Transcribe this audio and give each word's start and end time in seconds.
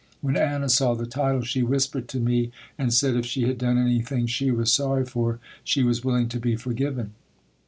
When 0.21 0.35
Anna 0.35 0.67
saw 0.67 0.95
the 0.95 1.05
title, 1.05 1.43
she 1.43 1.61
whispered 1.61 2.07
to 2.07 2.19
me 2.19 2.49
and 2.75 2.91
said 2.91 3.15
if 3.15 3.23
she 3.27 3.43
had 3.43 3.59
done 3.59 3.77
anything 3.77 4.25
she 4.25 4.49
was 4.49 4.73
sorry 4.73 5.05
for 5.05 5.37
she 5.63 5.83
was 5.83 6.03
willing 6.03 6.27
to 6.29 6.39
be 6.39 6.55
forgiven. 6.55 7.11